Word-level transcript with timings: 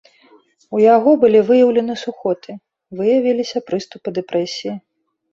У 0.75 0.79
яго 0.83 1.11
былі 1.23 1.39
выяўлены 1.49 1.97
сухоты, 2.03 2.55
выявіліся 3.01 3.61
прыступы 3.69 4.07
дэпрэсіі. 4.17 4.73